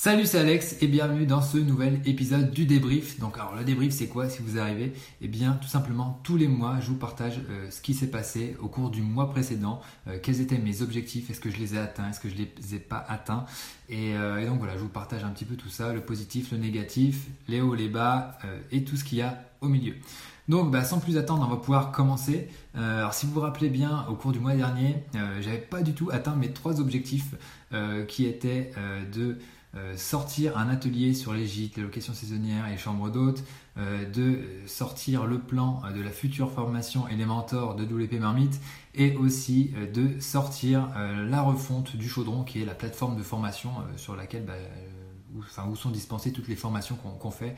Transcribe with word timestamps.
Salut, 0.00 0.26
c'est 0.26 0.38
Alex 0.38 0.76
et 0.80 0.86
bienvenue 0.86 1.26
dans 1.26 1.42
ce 1.42 1.58
nouvel 1.58 2.00
épisode 2.04 2.52
du 2.52 2.66
débrief. 2.66 3.18
Donc, 3.18 3.36
alors 3.36 3.56
le 3.56 3.64
débrief, 3.64 3.92
c'est 3.92 4.06
quoi 4.06 4.28
si 4.28 4.42
vous 4.42 4.56
arrivez? 4.56 4.92
Eh 5.20 5.26
bien, 5.26 5.58
tout 5.60 5.66
simplement, 5.66 6.20
tous 6.22 6.36
les 6.36 6.46
mois, 6.46 6.76
je 6.80 6.86
vous 6.86 6.96
partage 6.96 7.40
euh, 7.50 7.68
ce 7.68 7.80
qui 7.80 7.94
s'est 7.94 8.06
passé 8.06 8.56
au 8.62 8.68
cours 8.68 8.90
du 8.90 9.02
mois 9.02 9.28
précédent, 9.28 9.80
euh, 10.06 10.20
quels 10.22 10.40
étaient 10.40 10.58
mes 10.58 10.82
objectifs, 10.82 11.30
est-ce 11.30 11.40
que 11.40 11.50
je 11.50 11.56
les 11.56 11.74
ai 11.74 11.78
atteints, 11.78 12.10
est-ce 12.10 12.20
que 12.20 12.28
je 12.28 12.36
les 12.36 12.76
ai 12.76 12.78
pas 12.78 13.04
atteints? 13.08 13.44
Et, 13.88 14.14
euh, 14.14 14.38
et, 14.38 14.46
donc 14.46 14.58
voilà, 14.58 14.76
je 14.76 14.82
vous 14.82 14.88
partage 14.88 15.24
un 15.24 15.30
petit 15.30 15.44
peu 15.44 15.56
tout 15.56 15.68
ça, 15.68 15.92
le 15.92 16.00
positif, 16.00 16.52
le 16.52 16.58
négatif, 16.58 17.26
les 17.48 17.60
hauts, 17.60 17.74
les 17.74 17.88
bas 17.88 18.38
et 18.70 18.84
tout 18.84 18.96
ce 18.96 19.02
qu'il 19.02 19.18
y 19.18 19.22
a 19.22 19.42
au 19.60 19.66
milieu. 19.66 19.94
Donc, 20.46 20.70
bah, 20.70 20.84
sans 20.84 21.00
plus 21.00 21.16
attendre, 21.16 21.44
on 21.44 21.50
va 21.50 21.56
pouvoir 21.56 21.90
commencer. 21.90 22.46
alors, 22.74 23.14
si 23.14 23.26
vous 23.26 23.32
vous 23.32 23.40
rappelez 23.40 23.68
bien, 23.68 24.06
au 24.08 24.14
cours 24.14 24.30
du 24.30 24.38
mois 24.38 24.54
dernier, 24.54 25.02
j'avais 25.40 25.58
pas 25.58 25.82
du 25.82 25.92
tout 25.92 26.08
atteint 26.12 26.36
mes 26.36 26.52
trois 26.52 26.80
objectifs 26.80 27.34
qui 28.06 28.26
étaient 28.26 28.70
de 29.12 29.30
euh, 29.30 29.34
sortir 29.96 30.56
un 30.58 30.68
atelier 30.68 31.14
sur 31.14 31.32
les 31.32 31.46
gîtes, 31.46 31.76
les 31.76 31.82
locations 31.82 32.14
saisonnières 32.14 32.66
et 32.66 32.70
les 32.70 32.78
chambres 32.78 33.10
d'hôtes, 33.10 33.44
euh, 33.78 34.04
de 34.10 34.40
sortir 34.66 35.26
le 35.26 35.38
plan 35.38 35.80
euh, 35.84 35.92
de 35.92 36.00
la 36.02 36.10
future 36.10 36.50
formation 36.50 37.06
et 37.06 37.14
les 37.14 37.26
mentors 37.26 37.76
de 37.76 37.84
WP 37.84 38.14
Marmite 38.14 38.60
et 38.94 39.14
aussi 39.14 39.72
de 39.94 40.18
sortir 40.18 40.88
la 40.96 41.40
refonte 41.40 41.94
du 41.94 42.08
chaudron 42.08 42.42
qui 42.42 42.60
est 42.60 42.64
la 42.64 42.74
plateforme 42.74 43.16
de 43.16 43.22
formation 43.22 43.70
sur 43.96 44.16
laquelle 44.16 44.44
bah, 44.44 44.54
où, 45.36 45.76
sont 45.76 45.90
dispensées 45.90 46.32
toutes 46.32 46.48
les 46.48 46.56
formations 46.56 46.96
qu'on 46.96 47.30
fait 47.30 47.54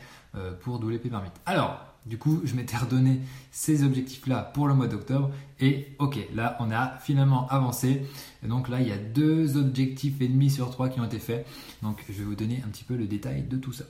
pour 0.60 0.74
WP 0.74 1.10
Marmite. 1.10 1.32
Alors, 1.46 1.89
du 2.06 2.18
coup, 2.18 2.40
je 2.44 2.54
m'étais 2.54 2.76
redonné 2.76 3.20
ces 3.50 3.84
objectifs-là 3.84 4.50
pour 4.54 4.68
le 4.68 4.74
mois 4.74 4.86
d'octobre. 4.86 5.30
Et 5.60 5.88
ok, 5.98 6.18
là, 6.34 6.56
on 6.60 6.70
a 6.70 6.98
finalement 6.98 7.46
avancé. 7.48 8.02
donc 8.42 8.68
là, 8.68 8.80
il 8.80 8.88
y 8.88 8.92
a 8.92 8.96
deux 8.96 9.56
objectifs 9.56 10.20
et 10.20 10.28
demi 10.28 10.50
sur 10.50 10.70
trois 10.70 10.88
qui 10.88 11.00
ont 11.00 11.04
été 11.04 11.18
faits. 11.18 11.46
Donc, 11.82 12.04
je 12.08 12.14
vais 12.14 12.24
vous 12.24 12.34
donner 12.34 12.62
un 12.66 12.68
petit 12.68 12.84
peu 12.84 12.96
le 12.96 13.06
détail 13.06 13.42
de 13.42 13.56
tout 13.56 13.72
ça. 13.72 13.84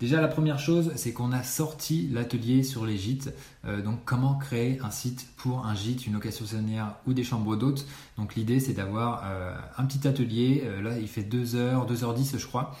Déjà, 0.00 0.18
la 0.22 0.28
première 0.28 0.58
chose, 0.58 0.92
c'est 0.96 1.12
qu'on 1.12 1.30
a 1.30 1.42
sorti 1.42 2.08
l'atelier 2.10 2.62
sur 2.62 2.86
les 2.86 2.96
gîtes. 2.96 3.34
Euh, 3.66 3.82
donc, 3.82 3.98
comment 4.06 4.34
créer 4.34 4.80
un 4.80 4.90
site 4.90 5.28
pour 5.36 5.66
un 5.66 5.74
gîte, 5.74 6.06
une 6.06 6.14
location 6.14 6.46
saisonnière 6.46 6.94
ou 7.06 7.12
des 7.12 7.22
chambres 7.22 7.54
d'hôtes. 7.54 7.86
Donc, 8.16 8.34
l'idée, 8.34 8.60
c'est 8.60 8.72
d'avoir 8.72 9.24
euh, 9.26 9.54
un 9.76 9.84
petit 9.84 10.08
atelier. 10.08 10.62
Euh, 10.64 10.80
là, 10.80 10.98
il 10.98 11.06
fait 11.06 11.22
2 11.22 11.54
heures, 11.54 11.86
2h10, 11.86 12.38
je 12.38 12.46
crois, 12.46 12.74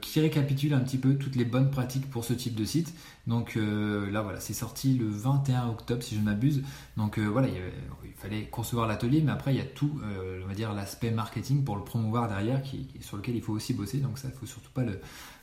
qui 0.00 0.20
récapitule 0.20 0.72
un 0.72 0.80
petit 0.80 0.96
peu 0.96 1.16
toutes 1.16 1.36
les 1.36 1.44
bonnes 1.44 1.70
pratiques 1.70 2.08
pour 2.08 2.24
ce 2.24 2.32
type 2.32 2.54
de 2.54 2.64
site. 2.64 2.94
Donc, 3.26 3.56
là, 3.56 4.22
voilà, 4.22 4.40
c'est 4.40 4.54
sorti 4.54 4.94
le 4.94 5.06
21 5.06 5.68
octobre, 5.68 6.02
si 6.02 6.14
je 6.14 6.20
ne 6.20 6.24
m'abuse. 6.24 6.62
Donc, 6.96 7.18
voilà, 7.18 7.48
il, 7.48 8.12
fallait 8.16 8.44
concevoir 8.44 8.86
l'atelier, 8.86 9.20
mais 9.20 9.32
après, 9.32 9.52
il 9.52 9.58
y 9.58 9.60
a 9.60 9.66
tout, 9.66 10.00
on 10.42 10.46
va 10.46 10.54
dire, 10.54 10.72
l'aspect 10.72 11.10
marketing 11.10 11.64
pour 11.64 11.76
le 11.76 11.84
promouvoir 11.84 12.28
derrière, 12.28 12.62
qui, 12.62 12.88
sur 13.00 13.18
lequel 13.18 13.34
il 13.34 13.42
faut 13.42 13.52
aussi 13.52 13.74
bosser. 13.74 13.98
Donc, 13.98 14.18
ça, 14.18 14.28
il 14.28 14.30
le 14.30 14.36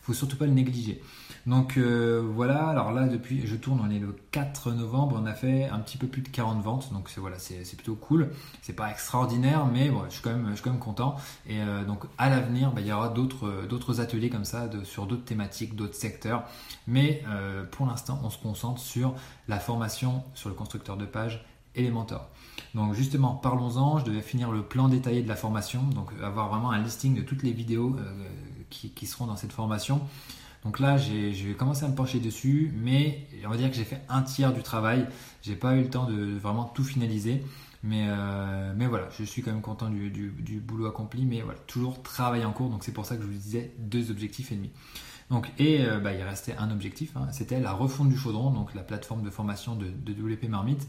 faut 0.02 0.14
surtout 0.14 0.38
pas 0.38 0.46
le 0.46 0.54
négliger. 0.54 1.02
Donc 1.46 1.76
euh, 1.76 2.24
voilà, 2.34 2.68
alors 2.68 2.94
là 2.94 3.06
depuis 3.06 3.46
je 3.46 3.56
tourne, 3.56 3.82
on 3.86 3.90
est 3.92 4.00
le 4.00 4.16
4 4.32 4.72
novembre, 4.72 5.20
on 5.22 5.26
a 5.26 5.34
fait 5.34 5.66
un 5.66 5.80
petit 5.80 5.98
peu 5.98 6.08
plus 6.08 6.22
de 6.22 6.30
40 6.30 6.62
ventes, 6.64 6.94
donc 6.94 7.10
c'est 7.10 7.20
voilà, 7.20 7.38
c'est 7.38 7.76
plutôt 7.76 7.96
cool. 7.96 8.30
C'est 8.62 8.74
pas 8.74 8.90
extraordinaire, 8.90 9.66
mais 9.66 9.92
je 10.08 10.14
suis 10.14 10.22
quand 10.22 10.34
même, 10.34 10.80
content. 10.80 11.18
Et 11.46 11.60
euh, 11.60 11.84
donc 11.84 12.06
à 12.18 12.30
l'avenir, 12.30 12.72
bah, 12.72 12.80
il 12.80 12.88
y 12.88 12.94
aura 12.94 13.10
d'autres 13.10 13.66
d'autres 13.68 14.00
ateliers 14.00 14.30
comme 14.30 14.46
ça 14.46 14.70
sur 14.84 15.06
d'autres 15.06 15.26
thématiques, 15.26 15.76
d'autres 15.76 15.96
secteurs. 15.96 16.46
Mais 16.88 17.24
euh, 17.28 17.66
pour 17.66 17.88
l'instant, 17.88 18.20
on 18.24 18.30
se 18.30 18.38
concentre 18.38 18.80
sur 18.80 19.14
la 19.50 19.60
formation 19.60 20.24
sur 20.36 20.48
le 20.48 20.56
constructeur 20.56 20.96
de 20.96 21.06
page 21.06 21.46
et 21.76 21.82
les 21.82 21.92
mentors. 21.92 22.30
Donc 22.74 22.94
justement, 22.94 23.34
parlons-en, 23.36 24.00
je 24.00 24.06
devais 24.06 24.22
finir 24.22 24.52
le 24.52 24.62
plan 24.62 24.88
détaillé 24.88 25.24
de 25.24 25.28
la 25.28 25.36
formation, 25.36 25.84
donc 25.84 26.12
avoir 26.24 26.50
vraiment 26.50 26.72
un 26.72 26.82
listing 26.82 27.16
de 27.16 27.22
toutes 27.22 27.44
les 27.44 27.52
vidéos 27.52 27.96
qui, 28.70 29.06
seront 29.06 29.28
dans 29.28 29.36
cette 29.36 29.52
formation. 29.52 30.02
Donc 30.66 30.80
là, 30.80 30.98
je 30.98 31.48
vais 31.48 31.54
commencer 31.54 31.84
à 31.84 31.90
me 31.90 31.96
pencher 31.96 32.20
dessus, 32.20 32.72
mais 32.76 33.28
on 33.46 33.50
va 33.50 33.58
dire 33.58 33.70
que 33.70 33.76
j'ai 33.76 33.84
fait 33.84 34.02
un 34.10 34.22
tiers 34.22 34.54
du 34.54 34.64
travail. 34.64 35.08
J'ai 35.42 35.56
pas 35.56 35.76
eu 35.76 35.82
le 35.82 35.90
temps 35.90 36.06
de 36.06 36.38
vraiment 36.38 36.66
tout 36.66 36.84
finaliser. 36.84 37.44
Mais, 37.84 38.06
euh, 38.08 38.74
mais 38.78 38.88
voilà, 38.88 39.10
je 39.18 39.26
suis 39.26 39.42
quand 39.42 39.52
même 39.52 39.62
content 39.62 39.90
du, 39.90 40.10
du, 40.10 40.60
boulot 40.62 40.86
accompli, 40.86 41.26
mais 41.26 41.42
voilà, 41.42 41.60
toujours 41.68 42.02
travail 42.02 42.46
en 42.46 42.54
cours, 42.54 42.70
donc 42.70 42.82
c'est 42.86 42.94
pour 42.94 43.06
ça 43.06 43.18
que 43.18 43.24
je 43.24 43.28
vous 43.28 43.34
disais 43.34 43.74
deux 43.78 44.10
objectifs 44.10 44.54
et 44.54 44.56
demi. 44.56 44.72
Donc, 45.30 45.52
et 45.60 45.86
euh, 45.86 46.00
bah, 46.00 46.14
il 46.14 46.24
restait 46.24 46.56
un 46.58 46.72
objectif, 46.72 47.18
hein. 47.18 47.28
c'était 47.34 47.60
la 47.60 47.74
refonte 47.74 48.08
du 48.08 48.18
chaudron, 48.18 48.52
donc 48.52 48.74
la 48.74 48.84
plateforme 48.84 49.22
de 49.22 49.30
formation 49.30 49.76
de, 49.76 49.88
de 49.88 50.14
WP 50.14 50.48
Marmite. 50.48 50.88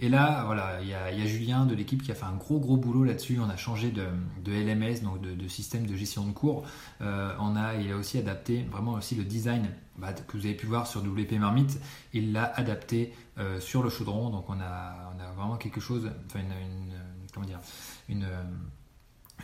Et 0.00 0.08
là, 0.08 0.44
voilà, 0.46 0.80
il 0.80 0.88
y 0.88 0.94
a, 0.94 1.26
Julien 1.26 1.66
de 1.66 1.74
l'équipe 1.74 2.02
qui 2.02 2.12
a 2.12 2.14
fait 2.14 2.24
un 2.24 2.36
gros 2.36 2.58
gros 2.60 2.76
boulot 2.76 3.04
là-dessus. 3.04 3.38
On 3.40 3.50
a 3.50 3.56
changé 3.56 3.90
de, 3.90 4.06
LMS, 4.46 5.02
donc 5.02 5.20
de, 5.20 5.48
système 5.48 5.86
de 5.86 5.96
gestion 5.96 6.26
de 6.26 6.32
cours. 6.32 6.64
Euh, 7.00 7.34
on 7.40 7.56
a, 7.56 7.74
il 7.74 7.90
a 7.90 7.96
aussi 7.96 8.18
adapté 8.18 8.64
vraiment 8.70 8.92
aussi 8.92 9.14
le 9.14 9.24
design 9.24 9.68
bah, 9.96 10.12
que 10.12 10.36
vous 10.36 10.46
avez 10.46 10.54
pu 10.54 10.66
voir 10.66 10.86
sur 10.86 11.02
WP 11.02 11.32
Marmite. 11.32 11.80
Il 12.12 12.32
l'a 12.32 12.44
adapté 12.44 13.12
euh, 13.38 13.60
sur 13.60 13.82
le 13.82 13.90
chaudron. 13.90 14.30
Donc 14.30 14.48
on 14.48 14.60
a, 14.60 15.12
on 15.16 15.20
a 15.20 15.32
vraiment 15.36 15.56
quelque 15.56 15.80
chose, 15.80 16.10
enfin 16.26 16.40
une, 16.40 16.94
comment 17.32 17.46
dire, 17.46 17.60
une 18.08 18.24
une 18.24 18.26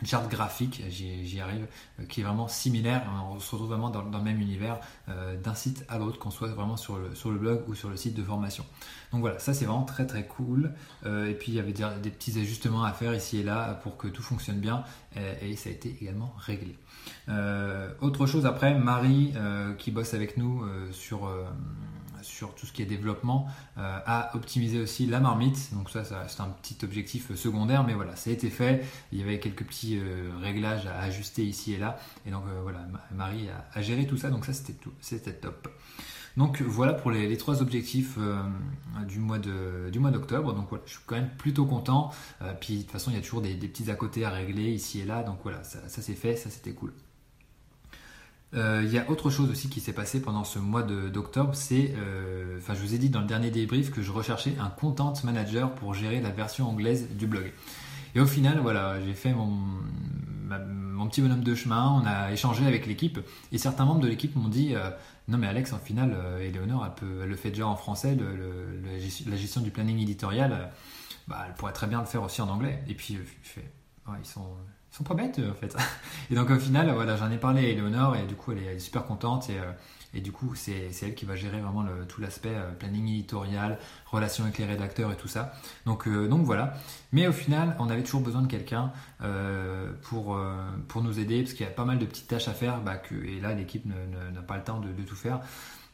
charte 0.03 0.29
graphique, 0.29 0.83
j'y 0.89 1.39
arrive, 1.39 1.67
euh, 1.99 2.05
qui 2.05 2.21
est 2.21 2.23
vraiment 2.23 2.47
similaire. 2.47 3.03
On 3.31 3.39
se 3.39 3.51
retrouve 3.51 3.69
vraiment 3.69 3.89
dans, 3.89 4.01
le 4.01 4.23
même 4.23 4.41
univers 4.41 4.79
euh, 5.09 5.37
d'un 5.37 5.55
site 5.55 5.85
à 5.87 5.97
l'autre, 5.97 6.19
qu'on 6.19 6.31
soit 6.31 6.49
vraiment 6.49 6.77
sur 6.77 6.97
le, 6.97 7.15
sur 7.15 7.31
le 7.31 7.37
blog 7.37 7.61
ou 7.67 7.75
sur 7.75 7.89
le 7.89 7.95
site 7.95 8.13
de 8.13 8.23
formation. 8.23 8.65
Donc 9.11 9.21
voilà, 9.21 9.39
ça 9.39 9.53
c'est 9.53 9.65
vraiment 9.65 9.83
très 9.85 10.05
très 10.05 10.25
cool. 10.25 10.73
Euh, 11.05 11.29
et 11.29 11.33
puis 11.33 11.53
il 11.53 11.55
y 11.55 11.59
avait 11.59 11.71
des, 11.71 12.09
petits 12.09 12.37
ajustements 12.39 12.83
à 12.83 12.91
faire 12.91 13.13
ici 13.13 13.37
et 13.37 13.43
là 13.43 13.73
pour 13.83 13.97
que 13.97 14.07
tout 14.07 14.23
fonctionne 14.23 14.59
bien. 14.59 14.83
Et, 15.41 15.55
ça 15.55 15.69
a 15.69 15.71
été 15.71 15.95
également 16.01 16.35
réglé. 16.37 16.75
autre 18.01 18.25
chose 18.25 18.45
après, 18.45 18.77
Marie 18.77 19.33
qui 19.77 19.91
bosse 19.91 20.13
avec 20.13 20.35
nous 20.35 20.65
sur 20.91 21.31
sur 22.25 22.53
tout 22.55 22.65
ce 22.65 22.73
qui 22.73 22.81
est 22.81 22.85
développement, 22.85 23.47
euh, 23.77 23.99
à 24.05 24.35
optimiser 24.35 24.79
aussi 24.79 25.05
la 25.05 25.19
marmite. 25.19 25.73
Donc 25.73 25.89
ça, 25.89 26.03
c'est 26.03 26.41
un 26.41 26.49
petit 26.49 26.77
objectif 26.83 27.33
secondaire, 27.35 27.83
mais 27.83 27.93
voilà, 27.93 28.15
ça 28.15 28.29
a 28.29 28.33
été 28.33 28.49
fait. 28.49 28.85
Il 29.11 29.19
y 29.19 29.23
avait 29.23 29.39
quelques 29.39 29.63
petits 29.63 29.97
euh, 29.97 30.31
réglages 30.41 30.87
à 30.87 30.99
ajuster 30.99 31.43
ici 31.43 31.73
et 31.73 31.77
là. 31.77 31.97
Et 32.25 32.31
donc 32.31 32.43
euh, 32.47 32.59
voilà, 32.61 32.79
Marie 33.11 33.47
a, 33.73 33.81
géré 33.81 34.07
tout 34.07 34.17
ça, 34.17 34.29
donc 34.29 34.45
ça 34.45 34.53
c'était 34.53 34.73
tout, 34.73 34.93
c'était 34.99 35.33
top. 35.33 35.67
Donc 36.37 36.61
voilà 36.61 36.91
pour 36.91 37.11
les, 37.11 37.37
trois 37.37 37.61
objectifs 37.61 38.17
du 39.07 39.19
mois 39.19 39.39
d'octobre. 39.39 40.53
Donc 40.53 40.67
voilà, 40.67 40.83
je 40.85 40.91
suis 40.91 40.99
quand 41.05 41.15
même 41.15 41.29
plutôt 41.37 41.65
content. 41.65 42.11
puis 42.59 42.79
de 42.79 42.81
toute 42.81 42.91
façon, 42.91 43.09
il 43.11 43.15
y 43.15 43.19
a 43.19 43.21
toujours 43.21 43.41
des, 43.41 43.55
petits 43.55 43.89
à 43.89 43.95
côté 43.95 44.25
à 44.25 44.31
régler 44.31 44.69
ici 44.69 44.99
et 44.99 45.05
là. 45.05 45.23
Donc 45.23 45.37
voilà, 45.43 45.63
ça, 45.63 45.87
ça 45.87 46.01
c'est 46.01 46.13
fait, 46.13 46.35
ça 46.35 46.49
c'était 46.49 46.73
cool. 46.73 46.91
Euh, 48.53 48.83
il 48.85 48.93
y 48.93 48.97
a 48.97 49.09
autre 49.09 49.29
chose 49.29 49.49
aussi 49.49 49.69
qui 49.69 49.81
s'est 49.81 49.93
passé 49.93 50.21
pendant 50.21 50.43
ce 50.43 50.59
mois 50.59 50.83
d'octobre, 50.83 51.55
c'est, 51.55 51.93
euh, 51.97 52.57
enfin 52.59 52.73
je 52.73 52.79
vous 52.79 52.93
ai 52.93 52.97
dit 52.97 53.09
dans 53.09 53.19
le 53.19 53.27
dernier 53.27 53.51
débrief 53.51 53.91
que 53.91 54.01
je 54.01 54.11
recherchais 54.11 54.55
un 54.59 54.69
content 54.69 55.13
manager 55.23 55.73
pour 55.75 55.93
gérer 55.93 56.21
la 56.21 56.29
version 56.29 56.69
anglaise 56.69 57.09
du 57.15 57.27
blog. 57.27 57.51
Et 58.13 58.19
au 58.19 58.25
final, 58.25 58.59
voilà, 58.59 59.01
j'ai 59.01 59.13
fait 59.13 59.33
mon, 59.33 59.59
petit 61.09 61.21
bonhomme 61.21 61.43
de 61.43 61.53
chemin, 61.53 62.01
on 62.01 62.05
a 62.05 62.31
échangé 62.31 62.65
avec 62.65 62.87
l'équipe, 62.87 63.19
et 63.51 63.57
certains 63.57 63.85
membres 63.85 64.01
de 64.01 64.07
l'équipe 64.07 64.35
m'ont 64.35 64.47
dit, 64.47 64.73
euh, 64.73 64.89
non 65.27 65.37
mais 65.37 65.47
Alex, 65.47 65.73
en 65.73 65.77
final, 65.77 66.17
Eleonore, 66.41 66.95
elle, 67.01 67.27
le 67.27 67.35
fait 67.35 67.49
déjà 67.49 67.67
en 67.67 67.75
français, 67.75 68.17
la 69.27 69.35
gestion 69.35 69.61
du 69.61 69.69
planning 69.69 69.99
éditorial, 69.99 70.71
bah, 71.27 71.43
elle 71.47 71.53
pourrait 71.55 71.73
très 71.73 71.87
bien 71.87 71.99
le 71.99 72.05
faire 72.05 72.23
aussi 72.23 72.41
en 72.41 72.49
anglais. 72.49 72.83
Et 72.87 72.95
puis, 72.95 73.19
ils 74.19 74.25
sont 74.25 74.47
sont 74.95 75.03
pas 75.03 75.13
bêtes 75.13 75.39
en 75.39 75.53
fait. 75.53 75.75
Et 76.31 76.35
donc 76.35 76.49
au 76.49 76.59
final, 76.59 76.89
voilà, 76.93 77.17
j'en 77.17 77.29
ai 77.29 77.37
parlé 77.37 77.65
à 77.65 77.69
Eleonore 77.69 78.15
et 78.15 78.25
du 78.25 78.35
coup 78.35 78.53
elle 78.53 78.63
est, 78.63 78.79
super 78.79 79.05
contente 79.05 79.49
et, 79.49 79.59
euh, 79.59 79.71
et 80.13 80.21
du 80.21 80.31
coup 80.31 80.55
c'est 80.55 80.89
elle 81.01 81.15
qui 81.15 81.25
va 81.25 81.35
gérer 81.35 81.59
vraiment 81.59 81.85
tout 82.07 82.21
l'aspect 82.21 82.53
euh, 82.55 82.71
planning 82.71 83.07
éditorial, 83.09 83.77
relation 84.05 84.45
avec 84.45 84.57
les 84.57 84.65
rédacteurs 84.65 85.11
et 85.11 85.17
tout 85.17 85.27
ça. 85.27 85.53
Donc, 85.85 86.07
euh, 86.07 86.27
donc 86.27 86.45
voilà. 86.45 86.75
Mais 87.11 87.27
au 87.27 87.33
final, 87.33 87.75
on 87.79 87.89
avait 87.89 88.03
toujours 88.03 88.21
besoin 88.21 88.41
de 88.41 88.47
quelqu'un 88.47 88.91
pour, 90.03 90.37
pour 90.87 91.01
nous 91.01 91.19
aider 91.19 91.41
parce 91.41 91.53
qu'il 91.53 91.65
y 91.65 91.69
a 91.69 91.71
pas 91.71 91.85
mal 91.85 91.97
de 91.97 92.05
petites 92.05 92.27
tâches 92.27 92.47
à 92.47 92.53
faire 92.53 92.81
bah, 92.81 92.97
que, 92.97 93.15
et 93.15 93.39
là 93.39 93.53
l'équipe 93.53 93.85
n'a 93.85 94.41
pas 94.41 94.57
le 94.57 94.63
temps 94.63 94.79
de 94.79 94.91
tout 95.03 95.15
faire. 95.15 95.39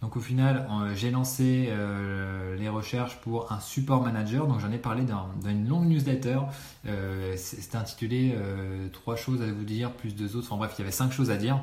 Donc 0.01 0.17
au 0.17 0.19
final, 0.19 0.67
j'ai 0.95 1.11
lancé 1.11 1.67
euh, 1.69 2.55
les 2.55 2.69
recherches 2.69 3.17
pour 3.21 3.51
un 3.51 3.59
support 3.59 4.01
manager. 4.01 4.47
Donc 4.47 4.59
j'en 4.59 4.71
ai 4.71 4.79
parlé 4.79 5.03
dans, 5.03 5.29
une 5.47 5.67
longue 5.67 5.85
newsletter. 5.85 6.39
Euh, 6.87 7.35
C'était 7.37 7.77
intitulé 7.77 8.33
euh, 8.35 8.87
trois 8.89 9.15
choses 9.15 9.43
à 9.43 9.51
vous 9.51 9.63
dire 9.63 9.91
plus 9.91 10.15
deux 10.15 10.35
autres. 10.35 10.47
Enfin 10.49 10.57
bref, 10.57 10.73
il 10.77 10.81
y 10.81 10.83
avait 10.83 10.91
cinq 10.91 11.11
choses 11.11 11.29
à 11.29 11.37
dire. 11.37 11.59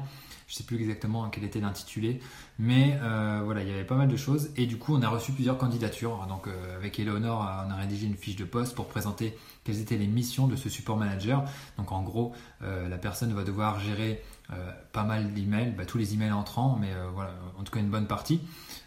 Je 0.46 0.54
ne 0.54 0.58
sais 0.58 0.64
plus 0.64 0.76
exactement 0.76 1.28
quel 1.28 1.44
était 1.44 1.60
l'intitulé, 1.60 2.20
mais 2.58 2.98
euh, 3.02 3.42
voilà, 3.44 3.62
il 3.62 3.68
y 3.68 3.70
avait 3.70 3.84
pas 3.84 3.96
mal 3.96 4.08
de 4.08 4.16
choses. 4.16 4.48
Et 4.56 4.64
du 4.64 4.78
coup, 4.78 4.94
on 4.94 5.02
a 5.02 5.08
reçu 5.08 5.32
plusieurs 5.32 5.58
candidatures. 5.58 6.24
Donc 6.26 6.48
avec 6.74 6.98
Eleonore, 6.98 7.40
on 7.66 7.70
a 7.70 7.74
rédigé 7.74 8.06
une 8.06 8.16
fiche 8.16 8.36
de 8.36 8.44
poste 8.44 8.74
pour 8.74 8.86
présenter 8.86 9.36
quelles 9.68 9.80
étaient 9.80 9.98
les 9.98 10.06
missions 10.06 10.46
de 10.46 10.56
ce 10.56 10.68
support 10.68 10.96
manager. 10.96 11.44
Donc 11.76 11.92
en 11.92 12.02
gros, 12.02 12.32
la 12.60 12.98
personne 12.98 13.32
va 13.34 13.44
devoir 13.44 13.78
gérer 13.78 14.22
euh, 14.50 14.70
pas 14.92 15.04
mal 15.04 15.34
d'emails, 15.34 15.74
bah, 15.76 15.84
tous 15.84 15.98
les 15.98 16.14
emails 16.14 16.32
entrants, 16.32 16.78
mais 16.80 16.90
euh, 16.94 17.08
voilà, 17.12 17.32
en 17.58 17.64
tout 17.64 17.70
cas 17.72 17.80
une 17.80 17.90
bonne 17.90 18.06
partie. 18.06 18.40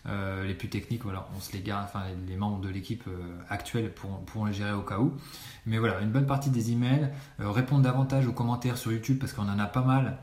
Euh, 0.08 0.44
les 0.44 0.56
plus 0.56 0.70
techniques, 0.70 1.04
voilà, 1.04 1.28
on 1.38 1.40
se 1.40 1.54
les 1.54 1.62
garde, 1.62 1.84
enfin 1.84 2.06
les 2.28 2.36
membres 2.36 2.62
de 2.62 2.70
l'équipe 2.70 3.04
actuelle 3.48 3.94
pourront, 3.94 4.46
les 4.46 4.54
gérer 4.54 4.74
au 4.74 4.82
cas 4.82 4.98
où. 4.98 5.14
Mais 5.68 5.78
voilà, 5.78 6.02
une 6.02 6.10
bonne 6.10 6.26
partie 6.26 6.50
des 6.50 6.72
emails, 6.72 7.12
répondre 7.38 7.84
davantage 7.84 8.26
aux 8.26 8.34
commentaires 8.34 8.78
sur 8.78 8.92
YouTube 8.92 9.20
parce 9.20 9.34
qu'on 9.34 9.48
en 9.48 9.60
a 9.60 9.68
pas 9.68 9.84
mal 9.84 10.18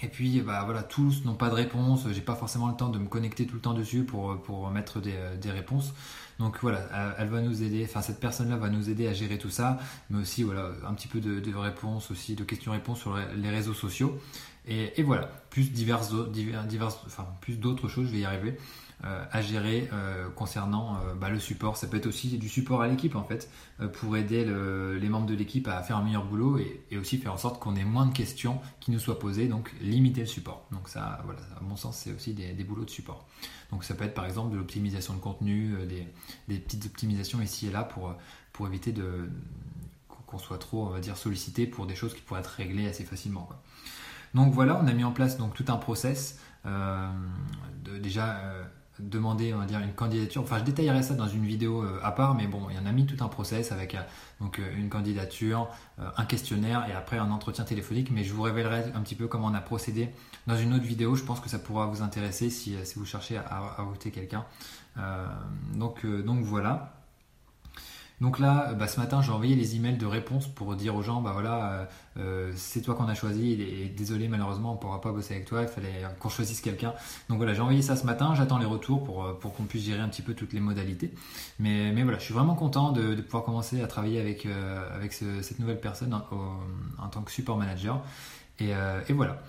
Et 0.00 0.08
puis 0.08 0.40
bah 0.40 0.62
voilà, 0.64 0.82
tous 0.82 1.24
n'ont 1.24 1.34
pas 1.34 1.48
de 1.48 1.54
réponse, 1.54 2.06
j'ai 2.12 2.20
pas 2.20 2.36
forcément 2.36 2.68
le 2.68 2.76
temps 2.76 2.88
de 2.88 2.98
me 2.98 3.08
connecter 3.08 3.46
tout 3.46 3.56
le 3.56 3.60
temps 3.60 3.74
dessus 3.74 4.04
pour, 4.04 4.40
pour 4.42 4.70
mettre 4.70 5.00
des, 5.00 5.16
des 5.40 5.50
réponses. 5.50 5.92
Donc 6.38 6.58
voilà, 6.62 7.14
elle 7.18 7.28
va 7.28 7.40
nous 7.40 7.64
aider, 7.64 7.84
enfin 7.84 8.00
cette 8.00 8.20
personne-là 8.20 8.56
va 8.56 8.70
nous 8.70 8.90
aider 8.90 9.08
à 9.08 9.12
gérer 9.12 9.38
tout 9.38 9.50
ça, 9.50 9.78
mais 10.08 10.20
aussi 10.20 10.44
voilà, 10.44 10.70
un 10.86 10.94
petit 10.94 11.08
peu 11.08 11.20
de, 11.20 11.40
de 11.40 11.54
réponses 11.56 12.12
aussi, 12.12 12.36
de 12.36 12.44
questions-réponses 12.44 13.00
sur 13.00 13.16
les 13.16 13.50
réseaux 13.50 13.74
sociaux. 13.74 14.16
Et, 14.70 15.02
voilà, 15.02 15.30
plus 15.48 15.72
diverses, 15.72 16.12
divers, 16.30 16.92
enfin 17.06 17.26
plus 17.40 17.58
d'autres 17.58 17.88
choses, 17.88 18.06
je 18.06 18.12
vais 18.12 18.18
y 18.18 18.24
arriver. 18.24 18.58
Euh, 19.04 19.24
à 19.30 19.40
gérer 19.40 19.88
euh, 19.92 20.28
concernant 20.30 20.96
euh, 20.96 21.14
bah, 21.14 21.28
le 21.28 21.38
support. 21.38 21.76
Ça 21.76 21.86
peut 21.86 21.98
être 21.98 22.08
aussi 22.08 22.36
du 22.36 22.48
support 22.48 22.82
à 22.82 22.88
l'équipe 22.88 23.14
en 23.14 23.22
fait, 23.22 23.48
pour 23.92 24.16
aider 24.16 24.44
les 24.44 25.08
membres 25.08 25.26
de 25.26 25.36
l'équipe 25.36 25.68
à 25.68 25.80
faire 25.84 25.98
un 25.98 26.02
meilleur 26.02 26.24
boulot 26.24 26.58
et, 26.58 26.98
aussi 26.98 27.16
faire 27.18 27.32
en 27.32 27.36
sorte 27.36 27.60
qu'on 27.60 27.76
ait 27.76 27.84
moins 27.84 28.06
de 28.06 28.12
questions 28.12 28.60
qui 28.80 28.90
nous 28.90 28.98
soient 28.98 29.20
posées, 29.20 29.46
donc 29.46 29.72
limiter 29.80 30.22
le 30.22 30.26
support. 30.26 30.66
Donc 30.72 30.88
ça, 30.88 31.20
voilà, 31.24 31.38
à 31.56 31.62
mon 31.62 31.76
sens, 31.76 31.96
c'est 31.96 32.12
aussi 32.12 32.34
des, 32.34 32.64
boulots 32.64 32.84
de 32.84 32.90
support. 32.90 33.24
Donc 33.70 33.84
ça 33.84 33.94
peut 33.94 34.04
être 34.04 34.14
par 34.14 34.24
exemple 34.24 34.52
de 34.52 34.56
l'optimisation 34.56 35.14
de 35.14 35.20
contenu, 35.20 35.76
des, 36.48 36.58
petites 36.58 36.86
optimisations 36.86 37.40
ici 37.40 37.68
et 37.68 37.70
là 37.70 37.84
pour, 37.84 38.16
pour 38.52 38.66
éviter 38.66 38.90
de 38.90 39.30
qu'on 40.26 40.38
soit 40.38 40.58
trop, 40.58 40.86
on 40.86 40.90
va 40.90 41.00
dire, 41.00 41.16
sollicité 41.16 41.68
pour 41.68 41.86
des 41.86 41.94
choses 41.94 42.14
qui 42.14 42.20
pourraient 42.20 42.40
être 42.40 42.48
réglées 42.48 42.88
assez 42.88 43.04
facilement. 43.04 43.48
Donc 44.34 44.52
voilà, 44.52 44.78
on 44.82 44.88
a 44.88 44.92
mis 44.92 45.04
en 45.04 45.12
place 45.12 45.38
donc 45.38 45.54
tout 45.54 45.64
un 45.68 45.76
process. 45.76 46.40
déjà 47.84 48.40
demander 48.98 49.54
on 49.54 49.58
va 49.58 49.66
dire 49.66 49.80
une 49.80 49.92
candidature. 49.92 50.42
Enfin 50.42 50.58
je 50.58 50.64
détaillerai 50.64 51.02
ça 51.02 51.14
dans 51.14 51.28
une 51.28 51.44
vidéo 51.44 51.82
euh, 51.82 52.00
à 52.02 52.12
part 52.12 52.34
mais 52.34 52.46
bon 52.46 52.68
il 52.70 52.76
y 52.76 52.78
en 52.78 52.86
a 52.86 52.92
mis 52.92 53.06
tout 53.06 53.22
un 53.22 53.28
process 53.28 53.72
avec 53.72 53.94
euh, 53.94 54.00
donc 54.40 54.58
euh, 54.58 54.76
une 54.76 54.88
candidature 54.88 55.68
un 56.16 56.24
questionnaire 56.24 56.86
et 56.88 56.92
après 56.92 57.18
un 57.18 57.30
entretien 57.30 57.64
téléphonique. 57.64 58.10
Mais 58.10 58.24
je 58.24 58.32
vous 58.32 58.42
révélerai 58.42 58.92
un 58.94 59.00
petit 59.00 59.14
peu 59.14 59.26
comment 59.26 59.48
on 59.48 59.54
a 59.54 59.60
procédé 59.60 60.10
dans 60.46 60.56
une 60.56 60.74
autre 60.74 60.84
vidéo. 60.84 61.16
Je 61.16 61.24
pense 61.24 61.40
que 61.40 61.48
ça 61.48 61.58
pourra 61.58 61.86
vous 61.86 62.02
intéresser 62.02 62.50
si, 62.50 62.76
si 62.84 62.98
vous 62.98 63.04
cherchez 63.04 63.36
à, 63.36 63.74
à 63.78 63.82
voter 63.82 64.10
quelqu'un. 64.10 64.44
Donc 65.74 66.04
donc 66.06 66.40
voilà 66.42 66.97
donc 68.20 68.40
là, 68.40 68.74
bah, 68.74 68.88
ce 68.88 68.98
matin, 68.98 69.22
j'ai 69.22 69.30
envoyé 69.30 69.54
les 69.54 69.76
emails 69.76 69.96
de 69.96 70.06
réponse 70.06 70.48
pour 70.48 70.74
dire 70.74 70.96
aux 70.96 71.02
gens, 71.02 71.20
bah 71.20 71.30
voilà, 71.32 71.72
euh, 71.72 71.84
euh, 72.18 72.52
c'est 72.56 72.80
toi 72.82 72.96
qu'on 72.96 73.06
a 73.06 73.14
choisi 73.14 73.52
et, 73.52 73.88
désolé, 73.96 74.26
malheureusement, 74.26 74.72
on 74.72 74.74
ne 74.74 74.80
pourra 74.80 75.00
pas 75.00 75.12
bosser 75.12 75.34
avec 75.34 75.46
toi, 75.46 75.62
il 75.62 75.68
fallait 75.68 76.04
qu'on 76.18 76.28
choisisse 76.28 76.60
quelqu'un. 76.60 76.94
Donc 77.28 77.38
voilà, 77.38 77.54
j'ai 77.54 77.60
envoyé 77.60 77.80
ça 77.80 77.94
ce 77.94 78.04
matin, 78.06 78.34
j'attends 78.34 78.58
les 78.58 78.66
retours 78.66 79.04
pour, 79.04 79.24
euh, 79.24 79.34
qu'on 79.34 79.64
puisse 79.64 79.84
gérer 79.84 80.00
un 80.00 80.08
petit 80.08 80.22
peu 80.22 80.34
toutes 80.34 80.52
les 80.52 80.58
modalités. 80.60 81.14
Mais, 81.60 81.92
mais 81.92 82.02
voilà, 82.02 82.18
je 82.18 82.24
suis 82.24 82.34
vraiment 82.34 82.56
content 82.56 82.90
de, 82.90 83.14
pouvoir 83.20 83.44
commencer 83.44 83.82
à 83.82 83.86
travailler 83.86 84.20
avec, 84.20 84.48
cette 85.12 85.58
nouvelle 85.60 85.80
personne 85.80 86.12
en, 86.12 87.08
tant 87.08 87.22
que 87.22 87.30
support 87.30 87.56
manager. 87.56 88.02
Et, 88.58 88.70
et 88.70 89.12
voilà. 89.12 89.40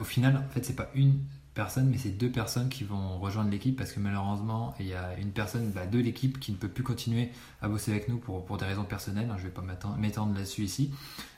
au 0.00 0.04
final, 0.04 0.36
en 0.36 0.52
fait, 0.52 0.64
c'est 0.64 0.76
pas 0.76 0.90
une 0.94 1.20
personnes, 1.54 1.88
mais 1.88 1.98
c'est 1.98 2.10
deux 2.10 2.30
personnes 2.30 2.68
qui 2.68 2.84
vont 2.84 3.18
rejoindre 3.18 3.50
l'équipe 3.50 3.76
parce 3.76 3.92
que 3.92 4.00
malheureusement, 4.00 4.74
il 4.80 4.86
y 4.86 4.94
a 4.94 5.16
une 5.18 5.30
personne 5.30 5.70
bah, 5.70 5.86
de 5.86 5.98
l'équipe 5.98 6.40
qui 6.40 6.52
ne 6.52 6.56
peut 6.56 6.68
plus 6.68 6.82
continuer 6.82 7.30
à 7.62 7.68
bosser 7.68 7.92
avec 7.92 8.08
nous 8.08 8.18
pour, 8.18 8.44
pour 8.44 8.58
des 8.58 8.66
raisons 8.66 8.84
personnelles. 8.84 9.28
Hein, 9.30 9.36
je 9.38 9.44
ne 9.44 9.48
vais 9.48 9.54
pas 9.54 9.96
m'étendre 9.96 10.34
là-dessus 10.34 10.62
ici. 10.62 10.90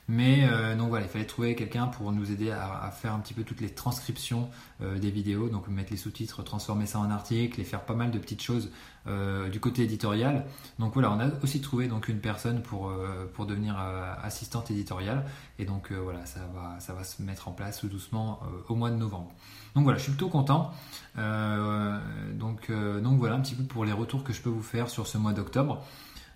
Mais 0.09 0.47
euh, 0.49 0.75
donc 0.75 0.89
voilà, 0.89 1.05
il 1.05 1.09
fallait 1.09 1.25
trouver 1.25 1.53
quelqu'un 1.55 1.87
pour 1.87 2.11
nous 2.13 2.31
aider 2.31 2.49
à, 2.49 2.89
faire 2.91 3.13
un 3.13 3.19
petit 3.19 3.33
peu 3.33 3.43
toutes 3.43 3.59
les 3.59 3.69
transcriptions 3.69 4.49
euh, 4.81 4.97
des 4.97 5.11
vidéos, 5.11 5.49
donc 5.49 5.67
mettre 5.67 5.91
les 5.91 5.97
sous-titres, 5.97 6.43
transformer 6.43 6.85
ça 6.85 6.99
en 6.99 7.11
article 7.11 7.59
et 7.59 7.65
faire 7.65 7.81
pas 7.81 7.93
mal 7.93 8.11
de 8.11 8.17
petites 8.17 8.41
choses 8.41 8.71
euh, 9.07 9.49
du 9.49 9.59
côté 9.59 9.83
éditorial. 9.83 10.45
Donc 10.79 10.93
voilà, 10.93 11.11
on 11.11 11.19
a 11.19 11.27
aussi 11.43 11.59
trouvé 11.59 11.89
donc 11.89 12.07
une 12.07 12.19
personne 12.19 12.61
pour, 12.61 12.91
pour 13.33 13.45
devenir 13.45 13.77
assistante 14.23 14.71
éditoriale. 14.71 15.25
Et 15.59 15.65
donc 15.65 15.91
voilà, 15.91 16.25
ça 16.25 16.39
va, 16.53 16.79
ça 16.79 16.93
va 16.93 17.03
se 17.03 17.21
mettre 17.21 17.49
en 17.49 17.51
place 17.51 17.79
tout 17.79 17.87
doucement 17.87 18.39
au 18.69 18.75
mois 18.75 18.91
de 18.91 18.95
novembre. 18.95 19.31
Donc 19.75 19.83
voilà, 19.83 19.97
je 19.97 20.03
suis 20.03 20.11
plutôt 20.13 20.29
content. 20.29 20.71
donc, 21.17 22.71
donc 22.71 23.19
voilà 23.19 23.35
un 23.35 23.41
petit 23.41 23.55
peu 23.55 23.63
pour 23.63 23.83
les 23.83 23.91
retours 23.91 24.23
que 24.23 24.31
je 24.31 24.41
peux 24.41 24.49
vous 24.49 24.63
faire 24.63 24.89
sur 24.89 25.05
ce 25.05 25.17
mois 25.17 25.33
d'octobre. 25.33 25.83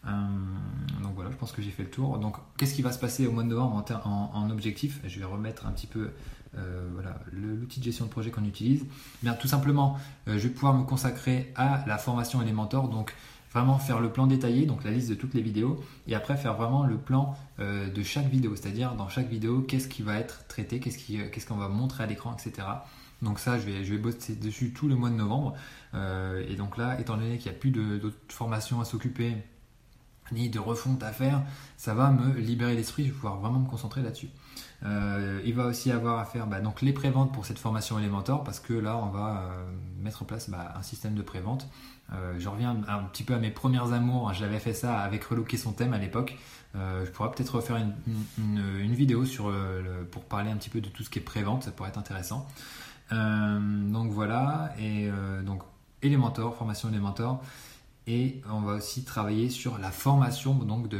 Euh, 0.07 0.09
donc 1.03 1.13
voilà, 1.15 1.31
je 1.31 1.35
pense 1.35 1.51
que 1.51 1.61
j'ai 1.61 1.71
fait 1.71 1.83
le 1.83 1.89
tour. 1.89 2.17
Donc 2.17 2.37
qu'est-ce 2.57 2.73
qui 2.73 2.81
va 2.81 2.91
se 2.91 2.99
passer 2.99 3.27
au 3.27 3.31
mois 3.31 3.43
de 3.43 3.49
novembre 3.49 3.83
en, 4.05 4.49
objectif? 4.49 4.99
Je 5.05 5.19
vais 5.19 5.25
remettre 5.25 5.65
un 5.65 5.71
petit 5.71 5.87
peu 5.87 6.09
euh, 6.57 6.89
voilà, 6.93 7.19
l'outil 7.31 7.79
de 7.79 7.85
gestion 7.85 8.05
de 8.05 8.09
projet 8.09 8.31
qu'on 8.31 8.45
utilise. 8.45 8.85
Bien, 9.21 9.33
tout 9.33 9.47
simplement, 9.47 9.97
euh, 10.27 10.37
je 10.37 10.47
vais 10.47 10.53
pouvoir 10.53 10.73
me 10.73 10.83
consacrer 10.83 11.51
à 11.55 11.83
la 11.87 11.97
formation 11.97 12.41
Elementor. 12.41 12.89
Donc 12.89 13.13
vraiment 13.51 13.77
faire 13.79 13.99
le 13.99 14.09
plan 14.09 14.27
détaillé, 14.27 14.65
donc 14.65 14.83
la 14.85 14.91
liste 14.91 15.09
de 15.09 15.15
toutes 15.15 15.33
les 15.33 15.41
vidéos, 15.41 15.83
et 16.07 16.15
après 16.15 16.37
faire 16.37 16.55
vraiment 16.55 16.85
le 16.85 16.95
plan 16.95 17.35
de 17.59 18.01
chaque 18.01 18.29
vidéo, 18.29 18.55
c'est-à-dire 18.55 18.95
dans 18.95 19.09
chaque 19.09 19.27
vidéo, 19.27 19.59
qu'est-ce 19.59 19.89
qui 19.89 20.03
va 20.03 20.17
être 20.17 20.47
traité, 20.47 20.79
qu'est-ce 20.79 21.45
qu'on 21.45 21.57
va 21.57 21.67
montrer 21.67 22.05
à 22.05 22.07
l'écran, 22.07 22.33
etc. 22.33 22.65
Donc 23.21 23.39
ça, 23.39 23.59
je 23.59 23.65
vais, 23.65 23.83
je 23.83 23.91
vais 23.91 23.99
bosser 23.99 24.37
dessus 24.37 24.71
tout 24.71 24.87
le 24.87 24.95
mois 24.95 25.09
de 25.09 25.15
novembre. 25.15 25.53
et 25.93 26.55
donc 26.55 26.77
là, 26.77 26.97
étant 26.97 27.17
donné 27.17 27.37
qu'il 27.39 27.51
n'y 27.51 27.57
a 27.57 27.59
plus 27.59 27.71
d'autres 27.71 28.15
formations 28.29 28.79
à 28.79 28.85
s'occuper, 28.85 29.35
ni 30.31 30.49
de 30.49 30.59
refonte 30.59 31.03
à 31.03 31.11
faire, 31.11 31.41
ça 31.77 31.93
va 31.93 32.11
me 32.11 32.37
libérer 32.39 32.75
l'esprit, 32.75 33.03
je 33.03 33.09
vais 33.09 33.15
pouvoir 33.15 33.37
vraiment 33.37 33.59
me 33.59 33.69
concentrer 33.69 34.01
là-dessus. 34.01 34.29
Euh, 34.83 35.41
il 35.45 35.53
va 35.53 35.65
aussi 35.67 35.91
avoir 35.91 36.19
à 36.19 36.25
faire 36.25 36.47
bah, 36.47 36.59
donc 36.59 36.81
les 36.81 36.91
préventes 36.91 37.31
pour 37.31 37.45
cette 37.45 37.59
formation 37.59 37.99
Elementor 37.99 38.43
parce 38.43 38.59
que 38.59 38.73
là 38.73 38.97
on 38.97 39.09
va 39.09 39.43
euh, 39.43 39.63
mettre 40.01 40.23
en 40.23 40.25
place 40.25 40.49
bah, 40.49 40.73
un 40.75 40.81
système 40.81 41.13
de 41.13 41.21
prévente. 41.21 41.67
Euh, 42.13 42.33
je 42.39 42.49
reviens 42.49 42.75
un, 42.87 43.03
petit 43.03 43.23
peu 43.23 43.35
à 43.35 43.37
mes 43.37 43.51
premières 43.51 43.93
amours, 43.93 44.33
j'avais 44.33 44.59
fait 44.59 44.73
ça 44.73 44.99
avec 44.99 45.23
Relooker 45.23 45.57
son 45.57 45.71
thème 45.71 45.93
à 45.93 45.97
l'époque. 45.97 46.37
je 46.73 47.09
pourrais 47.11 47.31
peut-être 47.31 47.55
refaire 47.55 47.77
une, 48.37 48.93
vidéo 48.93 49.23
pour 50.11 50.23
parler 50.23 50.49
un 50.51 50.57
petit 50.57 50.69
peu 50.69 50.81
de 50.81 50.89
tout 50.89 51.03
ce 51.03 51.09
qui 51.09 51.19
est 51.19 51.21
prévente, 51.21 51.63
ça 51.63 51.71
pourrait 51.71 51.89
être 51.89 51.99
intéressant. 51.99 52.47
donc 53.11 54.11
voilà, 54.11 54.73
et 54.77 55.09
donc 55.45 55.61
Elementor, 56.01 56.55
formation 56.55 56.89
Elementor. 56.89 57.41
Et 58.13 58.41
on 58.51 58.59
va 58.59 58.73
aussi 58.73 59.05
travailler 59.05 59.49
sur 59.49 59.77
la 59.77 59.89
formation 59.89 60.53
donc 60.53 60.89
de, 60.89 60.99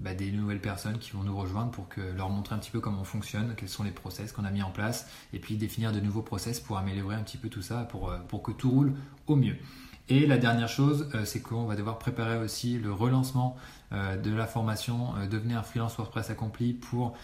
bah, 0.00 0.14
des 0.14 0.30
nouvelles 0.30 0.60
personnes 0.60 0.98
qui 1.00 1.10
vont 1.10 1.24
nous 1.24 1.36
rejoindre 1.36 1.72
pour 1.72 1.88
leur 2.16 2.30
montrer 2.30 2.54
un 2.54 2.58
petit 2.58 2.70
peu 2.70 2.78
comment 2.78 3.00
on 3.00 3.04
fonctionne, 3.04 3.54
quels 3.56 3.68
sont 3.68 3.82
les 3.82 3.90
process 3.90 4.30
qu'on 4.30 4.44
a 4.44 4.52
mis 4.52 4.62
en 4.62 4.70
place, 4.70 5.08
et 5.32 5.40
puis 5.40 5.56
définir 5.56 5.90
de 5.90 5.98
nouveaux 5.98 6.22
process 6.22 6.60
pour 6.60 6.78
améliorer 6.78 7.16
un 7.16 7.24
petit 7.24 7.36
peu 7.36 7.48
tout 7.48 7.62
ça, 7.62 7.82
pour, 7.90 8.10
euh, 8.10 8.18
pour 8.28 8.44
que 8.44 8.52
tout 8.52 8.70
roule 8.70 8.94
au 9.26 9.34
mieux. 9.34 9.56
Et 10.08 10.26
la 10.26 10.38
dernière 10.38 10.68
chose, 10.68 11.08
euh, 11.14 11.24
c'est 11.24 11.40
qu'on 11.40 11.64
va 11.64 11.74
devoir 11.74 11.98
préparer 11.98 12.38
aussi 12.38 12.78
le 12.78 12.92
relancement 12.92 13.56
euh, 13.92 14.16
de 14.16 14.32
la 14.32 14.46
formation 14.46 15.14
Devenir 15.30 15.58
un 15.58 15.62
freelance 15.62 15.96
WordPress 15.96 16.30
accompli 16.30 16.72
pour 16.72 17.16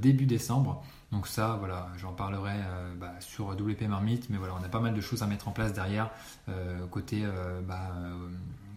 début 0.00 0.26
décembre. 0.26 0.82
Donc 1.12 1.26
ça, 1.26 1.56
voilà, 1.58 1.88
j'en 1.96 2.12
parlerai 2.12 2.52
euh, 2.52 2.94
bah, 2.94 3.14
sur 3.20 3.48
WP 3.48 3.82
Marmite, 3.82 4.28
mais 4.28 4.36
voilà, 4.36 4.54
on 4.60 4.62
a 4.62 4.68
pas 4.68 4.80
mal 4.80 4.92
de 4.92 5.00
choses 5.00 5.22
à 5.22 5.26
mettre 5.26 5.48
en 5.48 5.52
place 5.52 5.72
derrière 5.72 6.10
euh, 6.48 6.86
côté, 6.88 7.22
euh, 7.24 7.60
bah, 7.62 7.92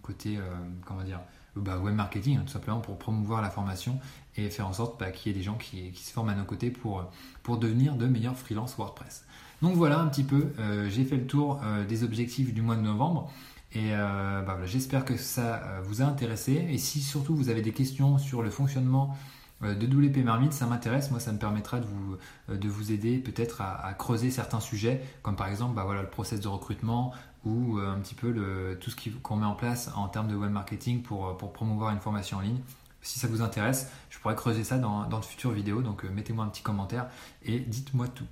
côté, 0.00 0.38
comment 0.86 1.02
dire, 1.02 1.20
bah, 1.56 1.78
web 1.78 1.94
marketing, 1.94 2.38
hein, 2.38 2.42
tout 2.46 2.52
simplement 2.52 2.80
pour 2.80 2.98
promouvoir 2.98 3.42
la 3.42 3.50
formation 3.50 3.98
et 4.36 4.48
faire 4.48 4.66
en 4.66 4.72
sorte 4.72 5.02
qu'il 5.12 5.30
y 5.30 5.34
ait 5.34 5.38
des 5.38 5.44
gens 5.44 5.56
qui, 5.56 5.92
se 5.94 6.12
forment 6.12 6.30
à 6.30 6.34
nos 6.34 6.44
côtés 6.44 6.70
pour, 6.70 7.04
pour 7.42 7.58
devenir 7.58 7.94
de 7.96 8.06
meilleurs 8.06 8.36
freelance 8.36 8.76
WordPress. 8.76 9.24
Donc 9.60 9.74
voilà 9.74 10.00
un 10.00 10.08
petit 10.08 10.24
peu, 10.24 10.52
j'ai 10.88 11.04
fait 11.04 11.16
le 11.16 11.26
tour 11.26 11.60
des 11.86 12.02
objectifs 12.02 12.52
du 12.52 12.62
mois 12.62 12.74
de 12.74 12.80
novembre. 12.80 13.30
Et 13.74 13.92
j'espère 14.64 15.04
que 15.04 15.16
ça 15.16 15.62
vous 15.84 16.02
a 16.02 16.04
intéressé. 16.06 16.66
Et 16.70 16.78
si 16.78 17.00
surtout 17.00 17.36
vous 17.36 17.48
avez 17.48 17.62
des 17.62 17.72
questions 17.72 18.18
sur 18.18 18.42
le 18.42 18.50
fonctionnement 18.50 19.14
euh, 19.14 19.16
de 19.62 19.86
WP 19.86 20.24
Marmite, 20.24 20.52
ça 20.52 20.66
m'intéresse. 20.66 21.10
Moi, 21.10 21.20
ça 21.20 21.32
me 21.32 21.38
permettra 21.38 21.78
de 21.78 21.86
vous, 21.86 22.16
euh, 22.50 22.92
aider 22.92 23.18
peut-être 23.18 23.60
à, 23.60 23.94
creuser 23.94 24.30
certains 24.30 24.60
sujets, 24.60 25.02
comme 25.22 25.36
par 25.36 25.48
exemple 25.48 25.74
bah 25.74 25.84
voilà, 25.84 26.02
le 26.02 26.08
process 26.08 26.40
de 26.40 26.48
recrutement 26.48 27.12
ou 27.44 27.78
euh, 27.78 27.92
un 27.92 27.98
petit 28.00 28.14
peu 28.14 28.32
tout 28.80 28.90
ce 28.90 28.96
qu'on 29.22 29.36
met 29.36 29.46
en 29.46 29.54
place 29.54 29.90
en 29.94 30.08
termes 30.08 30.28
de 30.28 30.34
web 30.34 30.50
marketing 30.50 31.02
pour, 31.02 31.36
promouvoir 31.52 31.92
une 31.92 32.00
formation 32.00 32.38
en 32.38 32.40
ligne. 32.40 32.60
Si 33.04 33.18
ça 33.18 33.26
vous 33.26 33.42
intéresse, 33.42 33.90
je 34.10 34.18
pourrais 34.20 34.36
creuser 34.36 34.62
ça 34.62 34.78
dans, 34.78 35.08
dans 35.08 35.18
de 35.18 35.24
futures 35.24 35.50
vidéos. 35.50 35.82
Donc 35.82 36.04
mettez-moi 36.04 36.44
un 36.44 36.48
petit 36.48 36.62
commentaire 36.62 37.06
et 37.44 37.58
dites-moi 37.58 38.06
tout. 38.06 38.26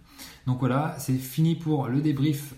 Donc 0.46 0.60
voilà, 0.60 0.94
c'est 0.98 1.16
fini 1.16 1.56
pour 1.56 1.88
le 1.88 2.00
débrief 2.00 2.54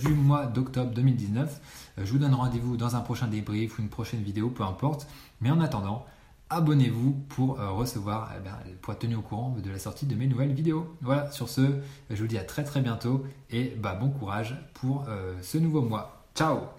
du 0.00 0.12
mois 0.12 0.46
d'octobre 0.46 0.92
2019. 0.92 1.60
je 1.98 2.12
vous 2.12 2.18
donne 2.18 2.34
rendez-vous 2.34 2.76
dans 2.76 2.94
un 2.94 3.00
prochain 3.00 3.26
débrief 3.26 3.78
ou 3.78 3.82
une 3.82 3.88
prochaine 3.88 4.22
vidéo, 4.22 4.50
peu 4.50 4.62
importe. 4.62 5.08
Mais 5.40 5.50
en 5.50 5.60
attendant, 5.60 6.06
abonnez-vous 6.50 7.12
pour 7.28 7.60
euh, 7.60 7.70
recevoir, 7.70 8.32
eh 8.36 8.70
pour 8.80 8.92
être 8.92 9.00
tenu 9.00 9.16
au 9.16 9.22
courant 9.22 9.56
de 9.62 9.70
la 9.70 9.78
sortie 9.78 10.06
de 10.06 10.14
mes 10.14 10.26
nouvelles 10.26 10.52
vidéos. 10.52 10.86
Voilà, 11.00 11.30
sur 11.30 11.48
ce, 11.48 11.62
je 12.10 12.16
vous 12.16 12.28
dis 12.28 12.38
à 12.38 12.44
très 12.44 12.64
très 12.64 12.80
bientôt 12.80 13.24
et 13.50 13.74
bah, 13.78 13.94
bon 13.94 14.10
courage 14.10 14.56
pour 14.74 15.06
euh, 15.08 15.34
ce 15.42 15.58
nouveau 15.58 15.82
mois. 15.82 16.26
Ciao 16.34 16.77